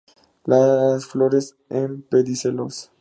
Las 0.45 1.05
flores 1.05 1.57
en 1.69 2.01
pedicelos. 2.01 2.91